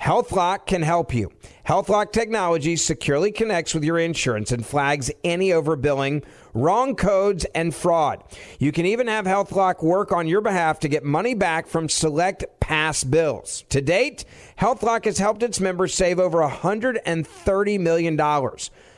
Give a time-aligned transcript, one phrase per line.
[0.00, 1.30] HealthLock can help you.
[1.66, 6.24] HealthLock technology securely connects with your insurance and flags any overbilling,
[6.54, 8.22] wrong codes, and fraud.
[8.58, 12.44] You can even have HealthLock work on your behalf to get money back from select
[12.60, 13.64] past bills.
[13.70, 14.24] To date,
[14.58, 18.16] HealthLock has helped its members save over $130 million.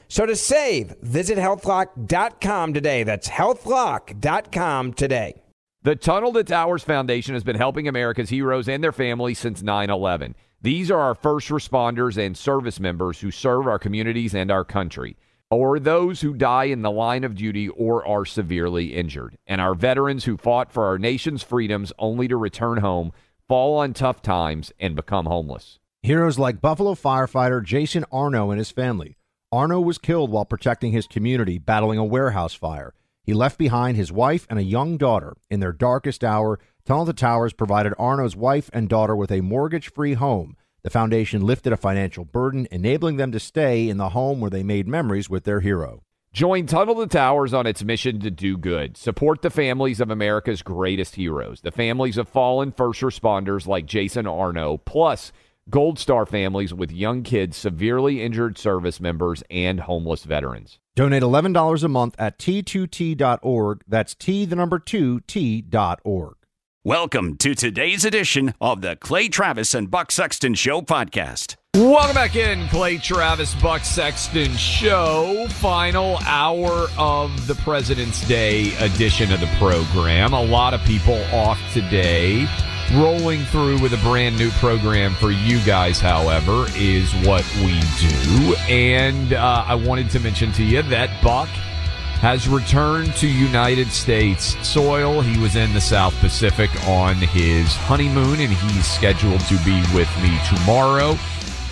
[0.08, 3.04] So to save, visit healthlock.com today.
[3.04, 5.40] That's healthlock.com today.
[5.82, 9.88] The Tunnel to Towers Foundation has been helping America's heroes and their families since 9
[9.88, 10.34] 11.
[10.62, 15.16] These are our first responders and service members who serve our communities and our country,
[15.50, 19.74] or those who die in the line of duty or are severely injured, and our
[19.74, 23.10] veterans who fought for our nation's freedoms only to return home,
[23.48, 25.78] fall on tough times, and become homeless.
[26.02, 29.16] Heroes like Buffalo firefighter Jason Arno and his family.
[29.50, 32.92] Arno was killed while protecting his community battling a warehouse fire.
[33.24, 35.36] He left behind his wife and a young daughter.
[35.50, 39.92] In their darkest hour, Tunnel to Towers provided Arno's wife and daughter with a mortgage
[39.92, 40.56] free home.
[40.82, 44.62] The foundation lifted a financial burden, enabling them to stay in the home where they
[44.62, 46.02] made memories with their hero.
[46.32, 48.96] Join Tunnel to Towers on its mission to do good.
[48.96, 54.26] Support the families of America's greatest heroes, the families of fallen first responders like Jason
[54.26, 55.32] Arno, plus
[55.68, 60.78] Gold Star families with young kids, severely injured service members, and homeless veterans.
[60.96, 63.82] Donate $11 a month at t2t.org.
[63.86, 66.34] That's T, the number 2, T.org.
[66.84, 71.56] Welcome to today's edition of the Clay Travis and Buck Sexton Show podcast.
[71.76, 75.46] Welcome back in, Clay Travis Buck Sexton Show.
[75.50, 80.32] Final hour of the President's Day edition of the program.
[80.32, 82.46] A lot of people off today.
[82.94, 88.56] Rolling through with a brand new program for you guys, however, is what we do.
[88.70, 91.50] And uh, I wanted to mention to you that Buck
[92.20, 95.22] has returned to United States soil.
[95.22, 100.08] He was in the South Pacific on his honeymoon, and he's scheduled to be with
[100.22, 101.16] me tomorrow.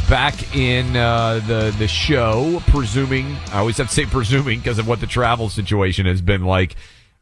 [0.09, 4.89] Back in uh, the the show, presuming I always have to say presuming because of
[4.89, 6.77] what the travel situation has been like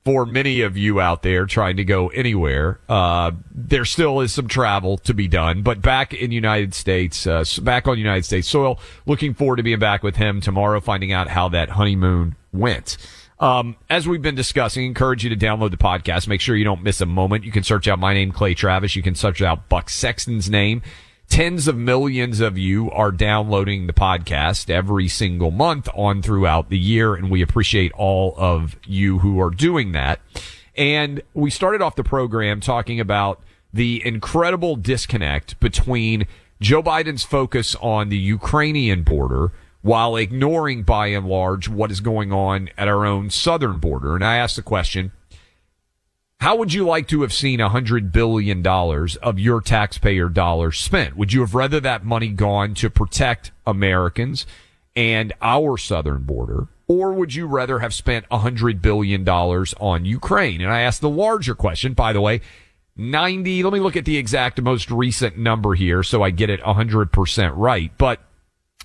[0.06, 2.78] for many of you out there trying to go anywhere.
[2.88, 7.42] Uh, there still is some travel to be done, but back in United States, uh,
[7.60, 8.78] back on United States soil.
[9.04, 12.98] Looking forward to being back with him tomorrow, finding out how that honeymoon went.
[13.40, 16.28] Um, as we've been discussing, encourage you to download the podcast.
[16.28, 17.42] Make sure you don't miss a moment.
[17.42, 18.94] You can search out my name, Clay Travis.
[18.94, 20.82] You can search out Buck Sexton's name.
[21.36, 26.78] Tens of millions of you are downloading the podcast every single month on throughout the
[26.78, 30.18] year, and we appreciate all of you who are doing that.
[30.78, 36.26] And we started off the program talking about the incredible disconnect between
[36.62, 42.32] Joe Biden's focus on the Ukrainian border while ignoring by and large what is going
[42.32, 44.14] on at our own southern border.
[44.14, 45.12] And I asked the question,
[46.40, 50.78] how would you like to have seen a hundred billion dollars of your taxpayer dollars
[50.78, 51.16] spent?
[51.16, 54.46] Would you have rather that money gone to protect Americans
[54.94, 56.68] and our southern border?
[56.88, 60.60] Or would you rather have spent a hundred billion dollars on Ukraine?
[60.60, 62.42] And I asked the larger question, by the way,
[62.96, 66.60] 90, let me look at the exact most recent number here so I get it
[66.60, 67.92] 100% right.
[67.98, 68.20] But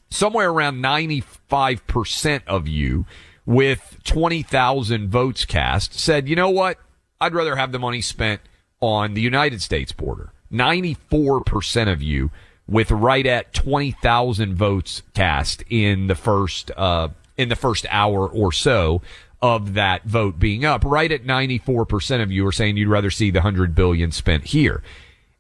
[0.10, 3.06] somewhere around 95% of you
[3.46, 6.78] with 20,000 votes cast said, you know what?
[7.22, 8.42] I'd rather have the money spent
[8.82, 10.34] on the United States border.
[10.52, 12.32] 94% of you
[12.68, 18.52] with right at 20,000 votes cast in the first, uh, in the first hour or
[18.52, 19.02] so
[19.42, 20.84] of that vote being up.
[20.84, 24.84] Right at 94% of you are saying you'd rather see the 100 billion spent here.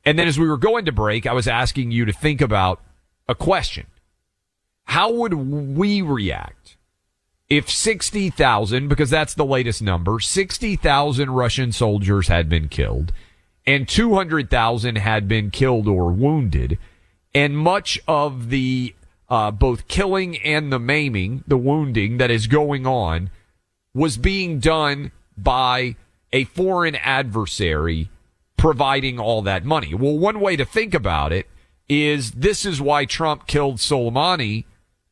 [0.06, 2.81] And then as we were going to break, I was asking you to think about
[3.27, 3.88] a question.
[4.86, 6.77] How would we react
[7.51, 13.12] if 60,000, because that's the latest number, 60,000 Russian soldiers had been killed
[13.68, 16.80] and 200,000 had been killed or wounded
[17.36, 18.95] and much of the
[19.30, 23.30] uh, both killing and the maiming, the wounding that is going on
[23.94, 25.98] was being done by
[26.31, 28.09] a foreign adversary
[28.56, 29.94] providing all that money.
[29.94, 31.50] Well, one way to think about it
[31.89, 34.63] is this is why Trump killed Soleimani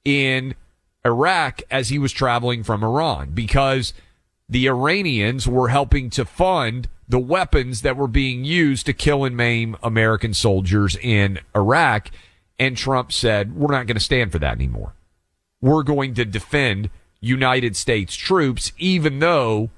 [0.05, 0.55] in
[1.05, 3.93] Iraq as he was traveling from Iran because
[4.47, 9.35] the Iranians were helping to fund the weapons that were being used to kill and
[9.35, 12.09] maim American soldiers in Iraq.
[12.57, 14.93] And Trump said, we're not going to stand for that anymore.
[15.61, 16.89] We're going to defend
[17.21, 19.69] United States troops, even though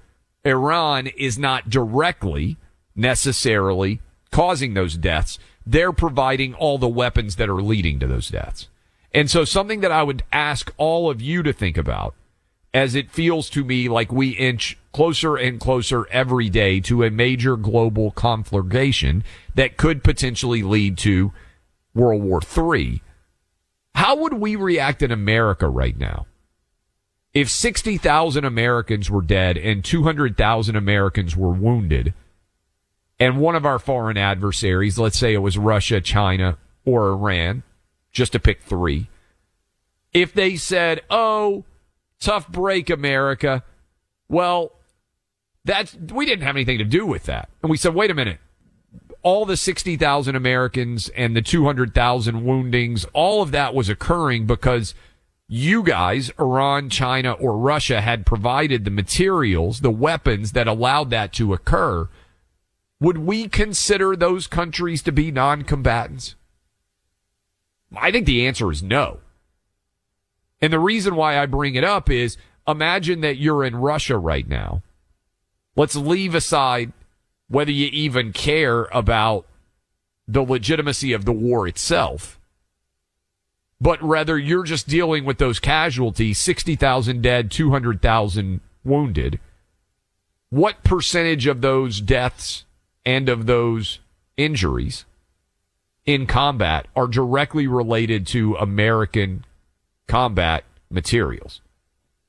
[0.43, 2.57] Iran is not directly
[2.95, 3.99] necessarily
[4.31, 5.37] causing those deaths.
[5.65, 8.67] They're providing all the weapons that are leading to those deaths.
[9.13, 12.15] And so something that I would ask all of you to think about
[12.73, 17.11] as it feels to me like we inch closer and closer every day to a
[17.11, 19.23] major global conflagration
[19.55, 21.33] that could potentially lead to
[21.93, 23.01] World War III.
[23.95, 26.27] How would we react in America right now?
[27.33, 32.13] If 60,000 Americans were dead and 200,000 Americans were wounded,
[33.19, 37.63] and one of our foreign adversaries, let's say it was Russia, China, or Iran,
[38.11, 39.07] just to pick three,
[40.13, 41.63] if they said, oh,
[42.19, 43.63] tough break, America,
[44.27, 44.73] well,
[45.63, 47.49] that's, we didn't have anything to do with that.
[47.61, 48.39] And we said, wait a minute.
[49.23, 54.95] All the 60,000 Americans and the 200,000 woundings, all of that was occurring because
[55.47, 61.33] you guys, Iran, China, or Russia had provided the materials, the weapons that allowed that
[61.33, 62.09] to occur.
[62.99, 66.35] Would we consider those countries to be non-combatants?
[67.95, 69.19] I think the answer is no.
[70.61, 74.47] And the reason why I bring it up is imagine that you're in Russia right
[74.47, 74.83] now.
[75.75, 76.93] Let's leave aside
[77.47, 79.45] whether you even care about
[80.27, 82.39] the legitimacy of the war itself,
[83.81, 89.39] but rather you're just dealing with those casualties 60,000 dead, 200,000 wounded.
[90.49, 92.65] What percentage of those deaths
[93.05, 93.99] and of those
[94.37, 95.05] injuries
[96.05, 99.45] in combat are directly related to American
[100.07, 101.61] combat materials?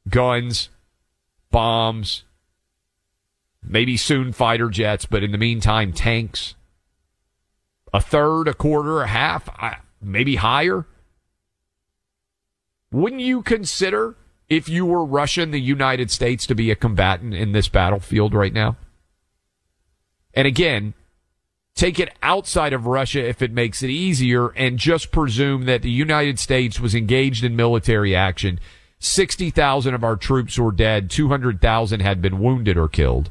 [0.09, 0.69] Guns,
[1.51, 2.25] bombs,
[3.63, 6.55] maybe soon fighter jets, but in the meantime, tanks.
[7.95, 9.49] A third, a quarter, a half,
[10.01, 10.87] maybe higher.
[12.91, 14.17] Wouldn't you consider,
[14.49, 18.35] if you were Russia and the United States, to be a combatant in this battlefield
[18.35, 18.77] right now?
[20.35, 20.95] And again,
[21.75, 25.91] take it outside of Russia if it makes it easier and just presume that the
[25.91, 28.61] United States was engaged in military action.
[28.99, 31.11] 60,000 of our troops were dead.
[31.11, 33.31] 200,000 had been wounded or killed.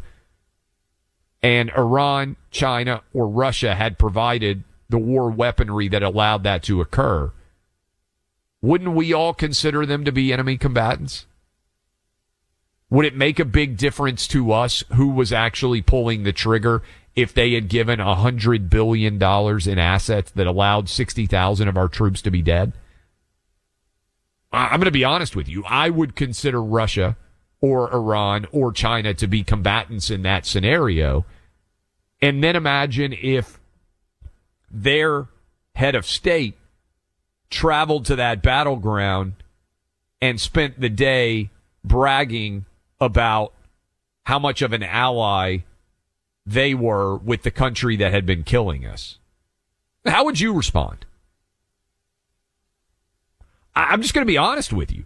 [1.42, 7.32] And Iran, China, or Russia had provided the war weaponry that allowed that to occur.
[8.62, 11.26] Wouldn't we all consider them to be enemy combatants?
[12.92, 16.84] Would it make a big difference to us who was actually pulling the trigger
[17.16, 21.88] if they had given a hundred billion dollars in assets that allowed 60,000 of our
[21.88, 22.74] troops to be dead?
[24.54, 25.64] I'm going to be honest with you.
[25.66, 27.18] I would consider Russia
[27.62, 31.26] or Iran or China to be combatants in that scenario.
[32.22, 33.60] And then imagine if
[34.70, 35.28] their
[35.76, 36.58] head of state
[37.50, 39.34] traveled to that battleground
[40.22, 41.50] and spent the day
[41.84, 42.66] bragging
[43.00, 43.54] about
[44.24, 45.58] how much of an ally
[46.46, 49.18] they were with the country that had been killing us.
[50.06, 51.06] How would you respond?
[53.76, 55.06] I'm just going to be honest with you.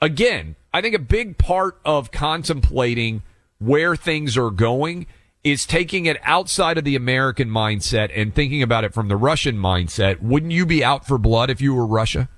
[0.00, 3.22] Again, I think a big part of contemplating
[3.58, 5.06] where things are going
[5.44, 9.56] is taking it outside of the American mindset and thinking about it from the Russian
[9.56, 10.20] mindset.
[10.20, 12.28] Wouldn't you be out for blood if you were Russia?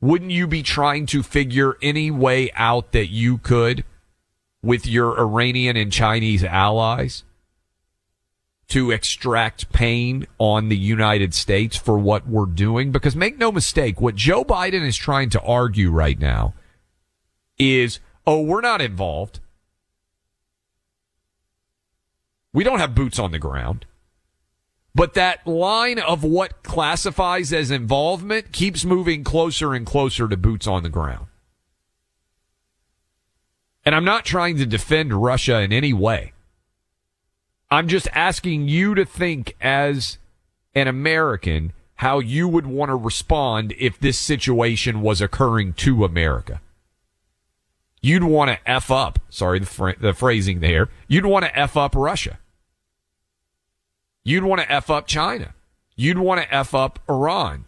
[0.00, 3.84] Wouldn't you be trying to figure any way out that you could
[4.62, 7.24] with your Iranian and Chinese allies
[8.68, 12.92] to extract pain on the United States for what we're doing.
[12.92, 16.54] Because make no mistake, what Joe Biden is trying to argue right now
[17.58, 19.40] is, oh, we're not involved.
[22.52, 23.86] We don't have boots on the ground.
[24.94, 30.66] But that line of what classifies as involvement keeps moving closer and closer to boots
[30.66, 31.27] on the ground.
[33.88, 36.34] And I'm not trying to defend Russia in any way.
[37.70, 40.18] I'm just asking you to think as
[40.74, 46.60] an American how you would want to respond if this situation was occurring to America.
[48.02, 49.20] You'd want to F up.
[49.30, 50.90] Sorry, the, the phrasing there.
[51.06, 52.38] You'd want to F up Russia.
[54.22, 55.54] You'd want to F up China.
[55.96, 57.64] You'd want to F up Iran.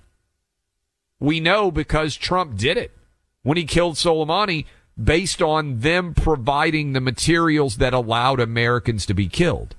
[1.19, 2.95] We know because Trump did it.
[3.43, 4.67] When he killed Soleimani,
[5.03, 9.75] based on them providing the materials that allowed Americans to be killed.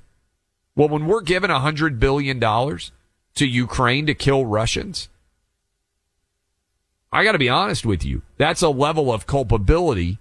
[0.76, 5.10] Well, when we're given $100 billion to Ukraine to kill Russians,
[7.12, 8.22] I got to be honest with you.
[8.38, 10.18] That's a level of culpability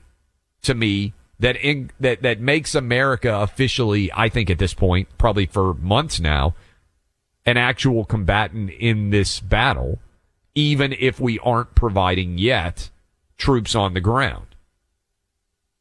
[0.62, 5.46] to me that in, that that makes America officially, I think at this point, probably
[5.46, 6.54] for months now,
[7.46, 9.98] an actual combatant in this battle,
[10.54, 12.90] even if we aren't providing yet
[13.38, 14.49] troops on the ground.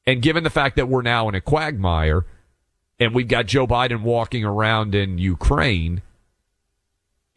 [0.09, 2.25] And given the fact that we're now in a quagmire
[2.99, 6.01] and we've got Joe Biden walking around in Ukraine,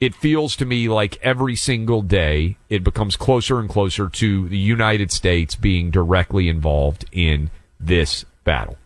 [0.00, 4.56] it feels to me like every single day it becomes closer and closer to the
[4.56, 8.78] United States being directly involved in this battle.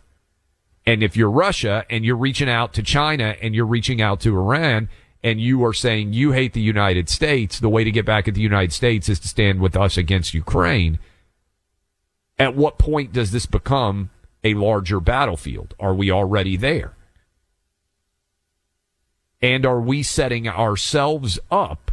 [0.85, 4.37] And if you're Russia and you're reaching out to China and you're reaching out to
[4.37, 4.89] Iran
[5.23, 8.33] and you are saying you hate the United States, the way to get back at
[8.33, 10.99] the United States is to stand with us against Ukraine.
[12.39, 14.09] At what point does this become
[14.43, 15.73] a larger battlefield?
[15.79, 16.93] Are we already there?
[19.41, 21.91] And are we setting ourselves up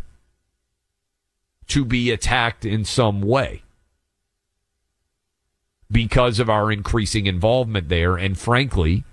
[1.69, 3.65] to be attacked in some way?
[5.95, 8.17] because of our increasing involvement there.
[8.17, 9.05] And frankly,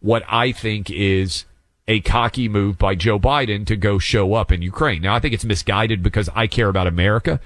[0.00, 1.44] what I think is
[1.86, 5.02] a cocky move by Joe Biden to go show up in Ukraine.
[5.02, 7.40] Now, I think it's misguided because I care about America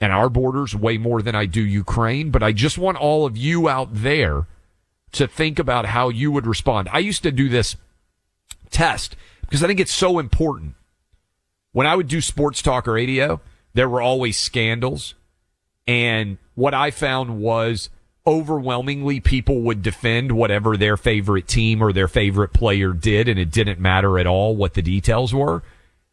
[0.00, 3.36] and our borders way more than I do Ukraine, but I just want all of
[3.36, 4.46] you out there
[5.12, 6.88] to think about how you would respond.
[6.92, 7.76] I used to do this
[8.70, 10.74] test because I think it's so important.
[11.72, 13.40] When I would do sports talk radio,
[13.74, 15.14] there were always scandals
[15.88, 17.88] and what I found was
[18.26, 23.50] overwhelmingly people would defend whatever their favorite team or their favorite player did, and it
[23.50, 25.62] didn't matter at all what the details were.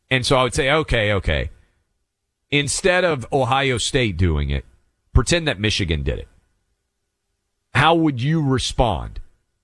[0.10, 1.50] And so I would say, okay, okay.
[2.60, 4.66] Instead of Ohio State doing it,
[5.14, 6.28] pretend that Michigan did it.
[7.74, 9.20] How would you respond?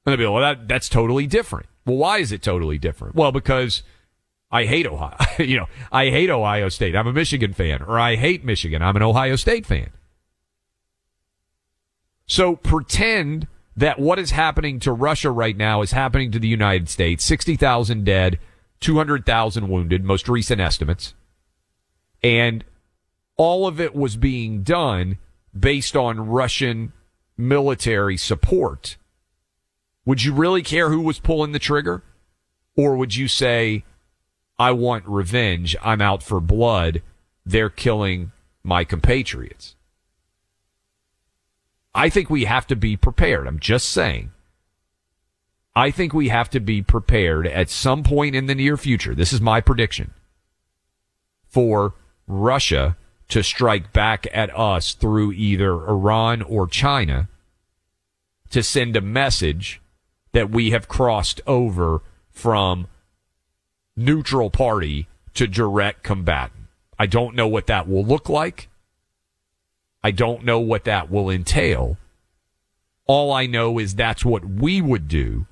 [0.05, 1.67] And they'd be, like, well, that, that's totally different.
[1.85, 3.15] Well, why is it totally different?
[3.15, 3.83] Well, because
[4.51, 5.15] I hate Ohio.
[5.39, 6.95] you know, I hate Ohio State.
[6.95, 8.81] I'm a Michigan fan, or I hate Michigan.
[8.81, 9.91] I'm an Ohio State fan.
[12.25, 16.89] So pretend that what is happening to Russia right now is happening to the United
[16.89, 18.39] States 60,000 dead,
[18.81, 21.13] 200,000 wounded, most recent estimates.
[22.21, 22.63] And
[23.41, 25.17] all of it was being done
[25.59, 26.93] based on Russian
[27.35, 28.97] military support.
[30.05, 32.03] Would you really care who was pulling the trigger?
[32.77, 33.83] Or would you say,
[34.59, 35.75] I want revenge.
[35.81, 37.01] I'm out for blood.
[37.43, 38.31] They're killing
[38.61, 39.75] my compatriots.
[41.95, 43.47] I think we have to be prepared.
[43.47, 44.33] I'm just saying.
[45.75, 49.15] I think we have to be prepared at some point in the near future.
[49.15, 50.13] This is my prediction
[51.47, 51.95] for
[52.27, 52.97] Russia
[53.31, 57.29] to strike back at us through either Iran or China
[58.49, 59.81] to send a message
[60.33, 62.87] that we have crossed over from
[63.95, 66.67] neutral party to direct combatant.
[66.99, 68.67] I don't know what that will look like.
[70.03, 71.97] I don't know what that will entail.
[73.07, 75.45] All I know is that's what we would do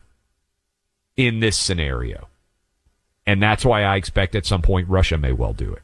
[1.15, 2.27] in this scenario.
[3.25, 5.83] And that's why I expect at some point Russia may well do it.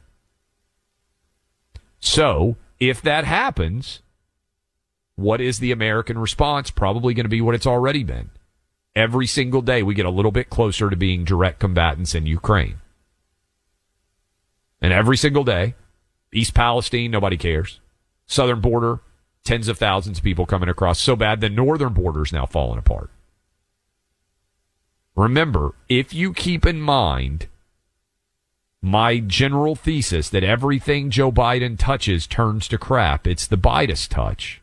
[2.06, 4.00] So, if that happens,
[5.16, 6.70] what is the American response?
[6.70, 8.30] Probably going to be what it's already been.
[8.94, 12.76] Every single day, we get a little bit closer to being direct combatants in Ukraine.
[14.80, 15.74] And every single day,
[16.32, 17.80] East Palestine, nobody cares
[18.24, 19.00] southern border,
[19.42, 21.00] tens of thousands of people coming across.
[21.00, 23.10] So bad the northern border is now falling apart.
[25.16, 27.48] Remember, if you keep in mind
[28.82, 34.62] my general thesis that everything Joe Biden touches turns to crap, it's the Biden touch.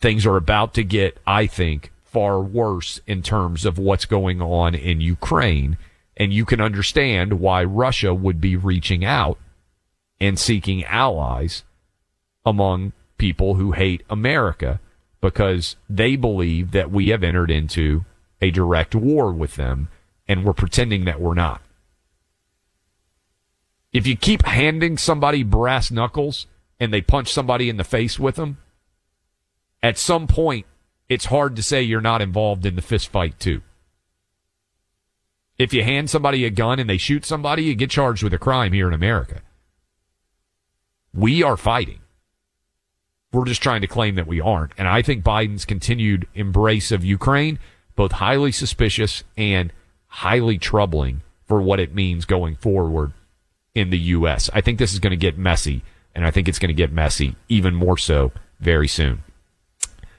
[0.00, 4.74] Things are about to get, I think, far worse in terms of what's going on
[4.74, 5.76] in Ukraine.
[6.16, 9.38] And you can understand why Russia would be reaching out
[10.20, 11.64] and seeking allies
[12.44, 14.80] among people who hate America
[15.20, 18.04] because they believe that we have entered into
[18.40, 19.88] a direct war with them
[20.26, 21.60] and we're pretending that we're not.
[23.92, 26.46] If you keep handing somebody brass knuckles
[26.78, 28.58] and they punch somebody in the face with them,
[29.82, 30.66] at some point
[31.08, 33.62] it's hard to say you're not involved in the fist fight too.
[35.58, 38.38] If you hand somebody a gun and they shoot somebody, you get charged with a
[38.38, 39.42] crime here in America.
[41.12, 41.98] We are fighting.
[43.32, 44.72] We're just trying to claim that we aren't.
[44.78, 47.58] And I think Biden's continued embrace of Ukraine,
[47.94, 49.72] both highly suspicious and
[50.06, 53.12] highly troubling for what it means going forward
[53.74, 54.50] in the U.S.
[54.52, 55.82] I think this is going to get messy,
[56.14, 59.22] and I think it's going to get messy even more so very soon.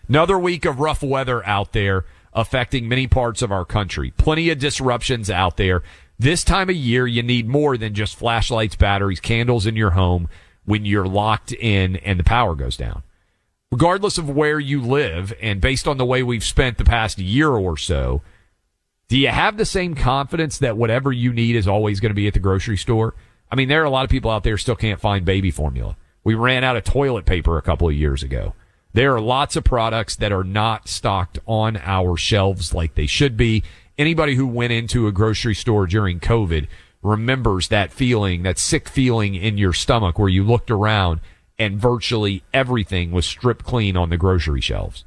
[0.08, 4.12] Another week of rough weather out there affecting many parts of our country.
[4.18, 5.84] Plenty of disruptions out there.
[6.18, 10.30] This time of year, you need more than just flashlights, batteries, candles in your home
[10.66, 13.04] when you're locked in and the power goes down.
[13.72, 17.50] Regardless of where you live, and based on the way we've spent the past year
[17.50, 18.22] or so,
[19.08, 22.28] do you have the same confidence that whatever you need is always going to be
[22.28, 23.14] at the grocery store?
[23.52, 25.98] I mean, there are a lot of people out there still can't find baby formula.
[26.24, 28.54] We ran out of toilet paper a couple of years ago.
[28.94, 33.36] There are lots of products that are not stocked on our shelves like they should
[33.38, 33.64] be.
[33.98, 36.68] Anybody who went into a grocery store during COVID
[37.02, 41.20] remembers that feeling, that sick feeling in your stomach where you looked around
[41.58, 45.04] and virtually everything was stripped clean on the grocery shelves.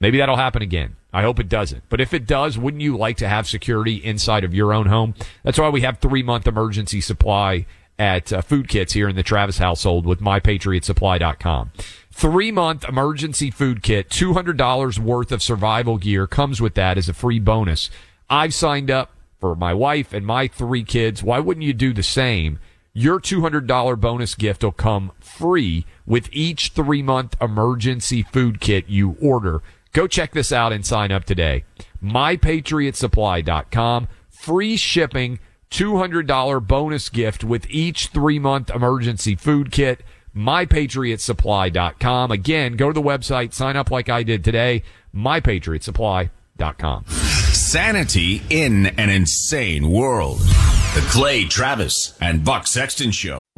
[0.00, 0.96] Maybe that'll happen again.
[1.12, 1.82] I hope it doesn't.
[1.88, 5.14] But if it does, wouldn't you like to have security inside of your own home?
[5.42, 7.66] That's why we have three month emergency supply
[7.98, 11.72] at uh, food kits here in the Travis household with mypatriotsupply.com.
[12.12, 17.14] Three month emergency food kit, $200 worth of survival gear comes with that as a
[17.14, 17.90] free bonus.
[18.28, 21.22] I've signed up for my wife and my three kids.
[21.22, 22.58] Why wouldn't you do the same?
[22.92, 29.16] Your $200 bonus gift will come free with each three month emergency food kit you
[29.20, 29.62] order.
[29.92, 31.64] Go check this out and sign up today.
[32.02, 34.08] MyPatriotSupply.com.
[34.28, 35.38] Free shipping,
[35.70, 40.02] $200 bonus gift with each three month emergency food kit.
[40.34, 42.30] MyPatriotSupply.com.
[42.30, 44.84] Again, go to the website, sign up like I did today.
[45.14, 47.04] MyPatriotSupply.com.
[47.06, 50.38] Sanity in an insane world.
[50.38, 53.39] The Clay Travis and Buck Sexton Show.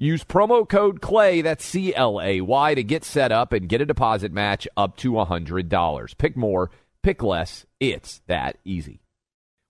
[0.00, 3.80] Use promo code CLAY, that's C L A Y, to get set up and get
[3.80, 6.18] a deposit match up to $100.
[6.18, 6.70] Pick more,
[7.02, 7.66] pick less.
[7.80, 9.00] It's that easy.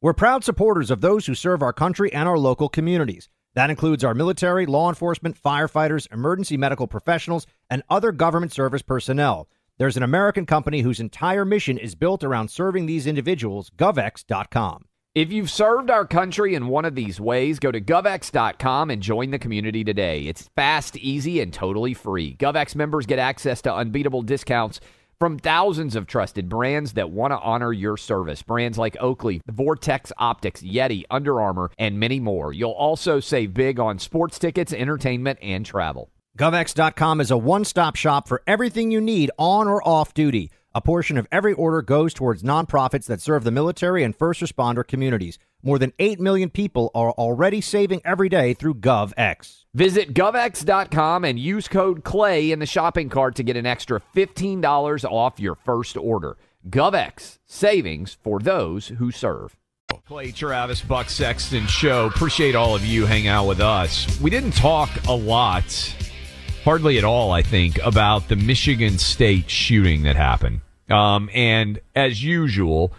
[0.02, 3.30] We're proud supporters of those who serve our country and our local communities.
[3.54, 9.48] That includes our military, law enforcement, firefighters, emergency medical professionals, and other government service personnel.
[9.78, 14.87] There's an American company whose entire mission is built around serving these individuals, GovX.com.
[15.18, 19.32] If you've served our country in one of these ways, go to govx.com and join
[19.32, 20.28] the community today.
[20.28, 22.36] It's fast, easy, and totally free.
[22.36, 24.78] GovX members get access to unbeatable discounts
[25.18, 28.42] from thousands of trusted brands that want to honor your service.
[28.42, 32.52] Brands like Oakley, Vortex Optics, Yeti, Under Armour, and many more.
[32.52, 36.12] You'll also save big on sports tickets, entertainment, and travel.
[36.38, 40.52] GovX.com is a one stop shop for everything you need on or off duty.
[40.78, 44.86] A portion of every order goes towards nonprofits that serve the military and first responder
[44.86, 45.36] communities.
[45.60, 49.64] More than 8 million people are already saving every day through GovX.
[49.74, 55.04] Visit govx.com and use code CLAY in the shopping cart to get an extra $15
[55.04, 56.36] off your first order.
[56.68, 59.56] GovX savings for those who serve.
[60.06, 62.06] Clay Travis Buck Sexton show.
[62.06, 64.20] Appreciate all of you hanging out with us.
[64.20, 65.64] We didn't talk a lot,
[66.62, 70.60] hardly at all, I think, about the Michigan State shooting that happened.
[70.90, 72.92] Um, and as usual,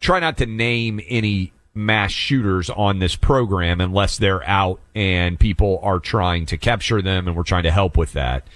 [0.00, 5.80] try not to name any mass shooters on this program unless they're out and people
[5.82, 8.46] are trying to capture them and we're trying to help with that.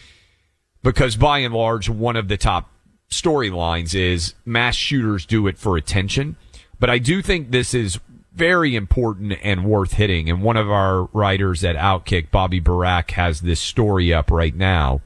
[0.83, 2.71] Because by and large, one of the top
[3.11, 6.37] storylines is mass shooters do it for attention.
[6.79, 7.99] But I do think this is
[8.33, 10.31] very important and worth hitting.
[10.31, 15.01] And one of our writers at Outkick, Bobby Burack, has this story up right now.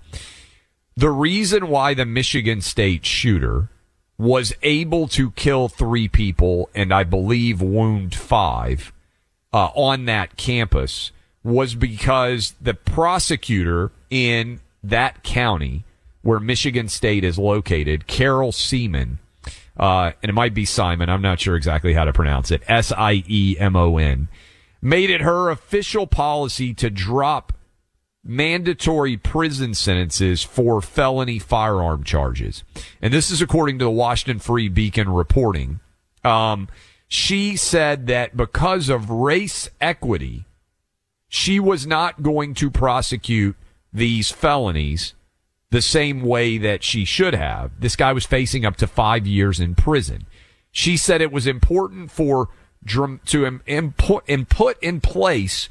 [0.96, 3.70] The reason why the Michigan State shooter
[4.22, 8.92] was able to kill three people and I believe wound five
[9.52, 11.10] uh, on that campus
[11.42, 15.82] was because the prosecutor in that county
[16.22, 19.18] where Michigan State is located, Carol Siemon,
[19.76, 21.10] uh, and it might be Simon.
[21.10, 22.62] I'm not sure exactly how to pronounce it.
[22.68, 24.28] S I E M O N.
[24.80, 27.52] Made it her official policy to drop
[28.24, 32.62] mandatory prison sentences for felony firearm charges.
[33.00, 35.80] And this is according to the Washington Free Beacon reporting.
[36.24, 36.68] Um,
[37.08, 40.44] she said that because of race equity,
[41.28, 43.56] she was not going to prosecute
[43.92, 45.14] these felonies
[45.70, 47.72] the same way that she should have.
[47.80, 50.26] This guy was facing up to five years in prison.
[50.70, 52.50] She said it was important for
[52.86, 55.68] to input, input in place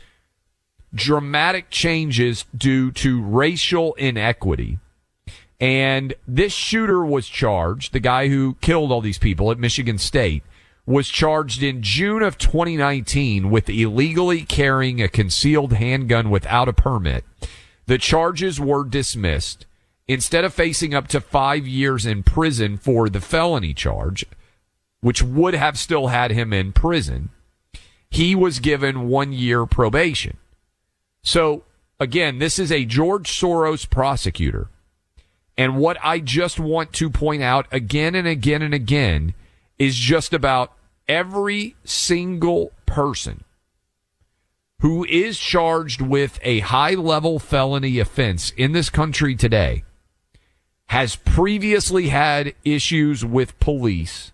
[0.93, 4.79] dramatic changes due to racial inequity.
[5.59, 10.43] And this shooter was charged, the guy who killed all these people at Michigan State,
[10.85, 17.23] was charged in June of 2019 with illegally carrying a concealed handgun without a permit.
[17.85, 19.65] The charges were dismissed
[20.07, 24.25] instead of facing up to five years in prison for the felony charge,
[24.99, 27.29] which would have still had him in prison,
[28.09, 30.37] he was given one year probation.
[31.23, 31.63] So
[31.99, 34.67] again, this is a George Soros prosecutor.
[35.57, 39.33] And what I just want to point out again and again and again
[39.77, 40.73] is just about
[41.07, 43.43] every single person
[44.79, 49.83] who is charged with a high level felony offense in this country today
[50.87, 54.31] has previously had issues with police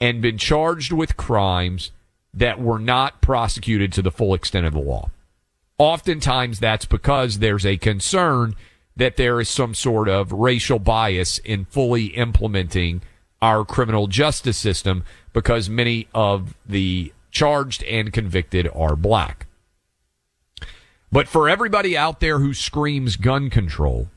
[0.00, 1.92] and been charged with crimes
[2.34, 5.10] that were not prosecuted to the full extent of the law.
[5.82, 8.54] Oftentimes that's because there's a concern
[8.94, 13.02] that there is some sort of racial bias in fully implementing
[13.40, 19.48] our criminal justice system because many of the charged and convicted are black.
[21.10, 24.08] But for everybody out there who screams gun control,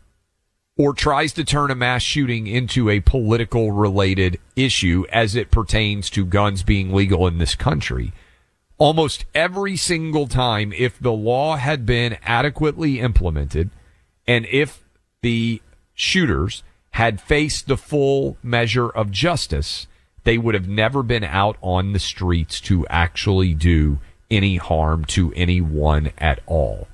[0.77, 6.11] or tries to turn a mass shooting into a political related issue as it pertains
[6.11, 8.13] to guns being legal in this country.
[8.77, 13.69] Almost every single time, if the law had been adequately implemented
[14.27, 14.83] and if
[15.21, 15.61] the
[15.93, 19.87] shooters had faced the full measure of justice,
[20.25, 25.31] they would have never been out on the streets to actually do any harm to
[25.35, 26.87] anyone at all.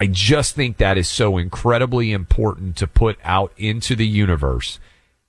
[0.00, 4.80] I just think that is so incredibly important to put out into the universe.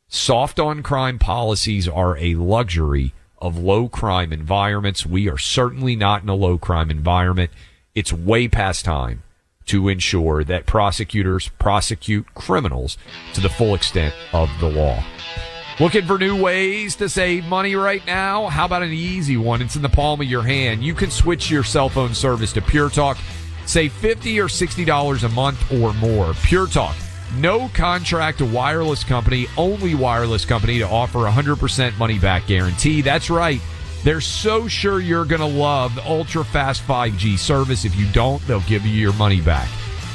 [0.07, 5.05] Soft on crime policies are a luxury of low crime environments.
[5.05, 7.51] We are certainly not in a low crime environment.
[7.93, 9.21] It's way past time
[9.65, 12.97] to ensure that prosecutors prosecute criminals
[13.33, 15.03] to the full extent of the law.
[15.79, 18.47] Looking for new ways to save money right now?
[18.47, 19.61] How about an easy one?
[19.61, 20.83] It's in the palm of your hand.
[20.83, 23.17] You can switch your cell phone service to Pure Talk
[23.65, 26.33] Save 50 or $60 a month or more.
[26.43, 26.95] Pure Talk.
[27.37, 33.01] No contract wireless company, only wireless company to offer 100% money back guarantee.
[33.01, 33.59] That's right.
[34.03, 37.85] They're so sure you're going to love the ultra fast 5G service.
[37.85, 39.67] If you don't, they'll give you your money back.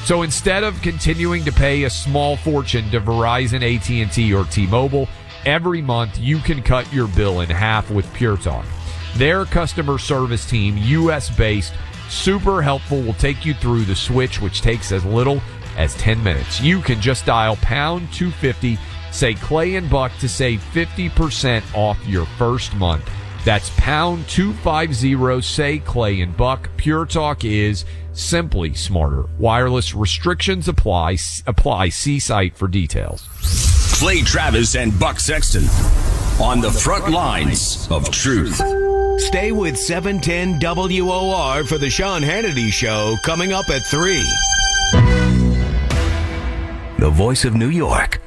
[0.05, 5.09] So instead of continuing to pay a small fortune to Verizon, AT&T, or T-Mobile,
[5.45, 8.65] every month you can cut your bill in half with Pure Talk.
[9.17, 11.73] Their customer service team, US based,
[12.09, 13.03] Super helpful.
[13.03, 15.43] Will take you through the switch, which takes as little
[15.79, 16.61] as 10 minutes.
[16.61, 18.79] You can just dial pound 250,
[19.11, 23.09] say Clay and Buck to save 50% off your first month.
[23.45, 26.69] That's pound 250, say Clay and Buck.
[26.77, 29.25] Pure Talk is simply smarter.
[29.39, 31.17] Wireless restrictions apply.
[31.47, 31.89] Apply.
[31.89, 33.27] See site for details.
[33.95, 35.65] Clay Travis and Buck Sexton
[36.41, 38.61] on the front lines of truth.
[39.21, 45.48] Stay with 710 WOR for the Sean Hannity Show coming up at 3.
[46.99, 48.21] The voice of New York.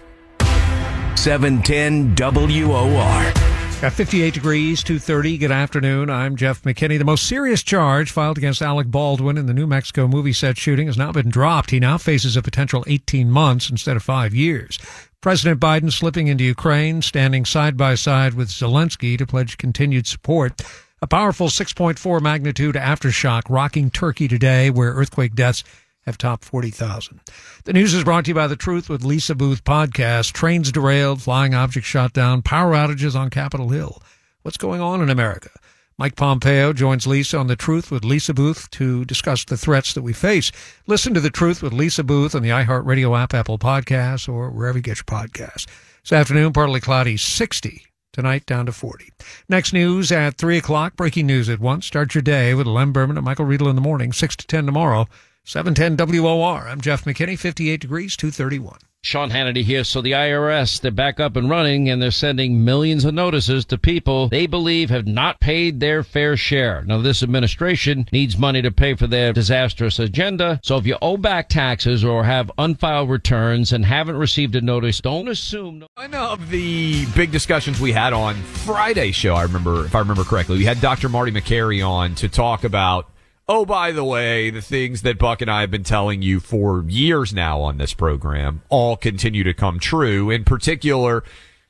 [1.17, 3.34] 710 WOR.
[3.81, 5.38] Got 58 degrees, 230.
[5.39, 6.10] Good afternoon.
[6.10, 6.97] I'm Jeff McKinney.
[6.97, 10.88] The most serious charge filed against Alec Baldwin in the New Mexico movie set shooting
[10.88, 11.71] has now been dropped.
[11.71, 14.79] He now faces a potential 18 months instead of five years.
[15.19, 20.62] President Biden slipping into Ukraine, standing side by side with Zelensky to pledge continued support.
[21.01, 25.65] A powerful 6.4 magnitude aftershock rocking Turkey today, where earthquake deaths
[26.05, 27.19] have topped 40,000.
[27.65, 30.33] The news is brought to you by the Truth with Lisa Booth podcast.
[30.33, 34.01] Trains derailed, flying objects shot down, power outages on Capitol Hill.
[34.41, 35.51] What's going on in America?
[35.97, 40.01] Mike Pompeo joins Lisa on The Truth with Lisa Booth to discuss the threats that
[40.01, 40.51] we face.
[40.87, 44.79] Listen to The Truth with Lisa Booth on the iHeartRadio app, Apple Podcasts, or wherever
[44.79, 45.67] you get your podcasts.
[46.03, 47.85] This afternoon, partly cloudy, 60.
[48.13, 49.09] Tonight, down to 40.
[49.47, 50.95] Next news at 3 o'clock.
[50.95, 51.85] Breaking news at once.
[51.85, 54.65] Start your day with Len Berman and Michael Riedel in the morning, 6 to 10
[54.65, 55.07] tomorrow.
[55.43, 56.67] 710 WOR.
[56.67, 58.77] I'm Jeff McKinney, 58 degrees, 231.
[59.04, 59.84] Sean Hannity here.
[59.84, 63.80] So the IRS, they're back up and running and they're sending millions of notices to
[63.80, 66.84] people they believe have not paid their fair share.
[66.86, 70.60] Now this administration needs money to pay for their disastrous agenda.
[70.63, 75.01] So if you owe back taxes or have unfiled returns and haven't received a notice,
[75.01, 75.84] don't assume.
[75.95, 80.23] One of the big discussions we had on Friday's show, I remember, if I remember
[80.23, 81.10] correctly, we had Dr.
[81.10, 83.11] Marty Makary on to talk about
[83.53, 86.85] Oh, by the way, the things that Buck and I have been telling you for
[86.87, 90.29] years now on this program all continue to come true.
[90.29, 91.25] In particular,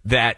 [0.06, 0.38] that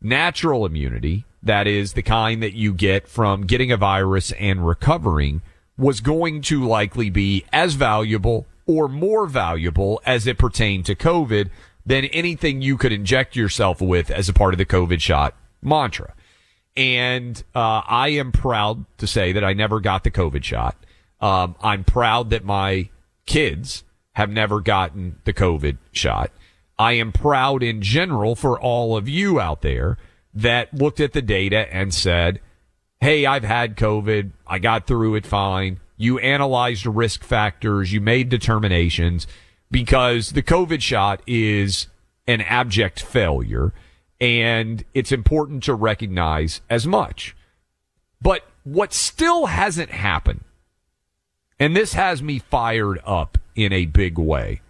[0.00, 5.42] natural immunity, that is the kind that you get from getting a virus and recovering,
[5.78, 11.48] was going to likely be as valuable or more valuable as it pertained to COVID
[11.86, 16.12] than anything you could inject yourself with as a part of the COVID shot mantra.
[16.76, 20.76] And uh, I am proud to say that I never got the COVID shot.
[21.20, 22.88] Um, I'm proud that my
[23.26, 26.32] kids have never gotten the COVID shot.
[26.78, 29.98] I am proud in general for all of you out there
[30.34, 32.40] that looked at the data and said,
[33.00, 34.32] Hey, I've had COVID.
[34.46, 35.80] I got through it fine.
[35.96, 37.92] You analyzed risk factors.
[37.92, 39.26] You made determinations
[39.70, 41.88] because the COVID shot is
[42.26, 43.72] an abject failure
[44.22, 47.34] and it's important to recognize as much.
[48.22, 50.44] But what still hasn't happened,
[51.58, 54.60] and this has me fired up in a big way,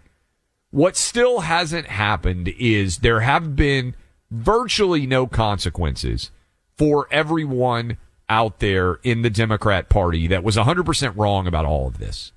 [0.71, 3.95] what still hasn't happened is there have been
[4.31, 6.31] virtually no consequences
[6.75, 11.99] for everyone out there in the Democrat Party that was 100% wrong about all of
[11.99, 12.31] this.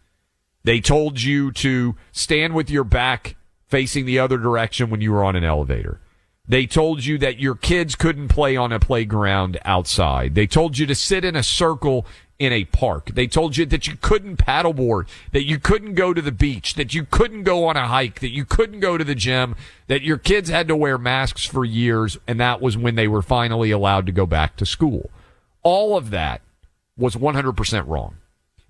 [0.64, 3.36] They told you to stand with your back
[3.68, 5.98] facing the other direction when you were on an elevator.
[6.48, 10.34] They told you that your kids couldn't play on a playground outside.
[10.34, 12.06] They told you to sit in a circle
[12.38, 13.10] in a park.
[13.14, 16.94] They told you that you couldn't paddleboard, that you couldn't go to the beach, that
[16.94, 19.56] you couldn't go on a hike, that you couldn't go to the gym,
[19.88, 23.22] that your kids had to wear masks for years, and that was when they were
[23.22, 25.10] finally allowed to go back to school.
[25.62, 26.42] All of that
[26.96, 28.16] was 100% wrong.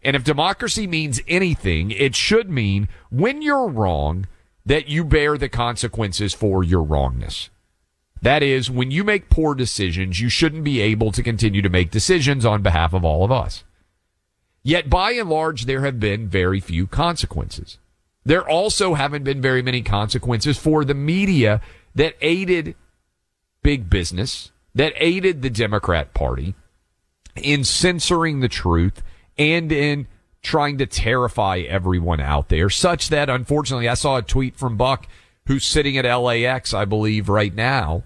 [0.02, 4.26] And if democracy means anything, it should mean when you're wrong,
[4.64, 7.50] that you bear the consequences for your wrongness.
[8.22, 11.90] That is, when you make poor decisions, you shouldn't be able to continue to make
[11.90, 13.64] decisions on behalf of all of us.
[14.62, 17.79] Yet, by and large, there have been very few consequences.
[18.24, 21.61] There also haven't been very many consequences for the media
[21.94, 22.74] that aided
[23.62, 26.57] big business, that aided the Democrat Party
[27.37, 29.02] in censoring the truth
[29.38, 30.09] and in
[30.42, 35.07] trying to terrify everyone out there, such that unfortunately I saw a tweet from Buck
[35.46, 38.02] who's sitting at LAX, I believe, right now,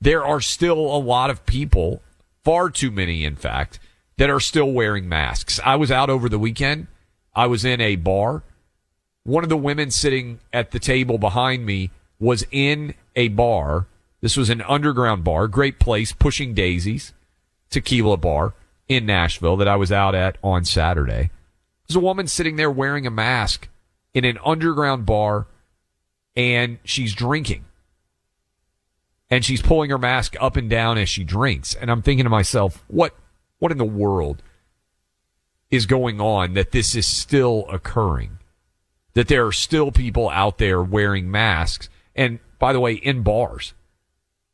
[0.00, 2.02] there are still a lot of people,
[2.42, 3.78] far too many, in fact,
[4.16, 5.58] that are still wearing masks.
[5.64, 6.86] I was out over the weekend.
[7.34, 8.42] I was in a bar.
[9.24, 13.86] One of the women sitting at the table behind me was in a bar.
[14.20, 17.12] This was an underground bar, great place, Pushing Daisies,
[17.70, 18.54] tequila bar
[18.88, 21.30] in Nashville that I was out at on Saturday.
[21.86, 23.68] There's a woman sitting there wearing a mask
[24.12, 25.46] in an underground bar
[26.36, 27.64] and she's drinking.
[29.30, 31.74] And she's pulling her mask up and down as she drinks.
[31.74, 33.14] And I'm thinking to myself, what
[33.58, 34.42] what in the world
[35.70, 38.38] is going on that this is still occurring?
[39.14, 43.74] That there are still people out there wearing masks and by the way, in bars.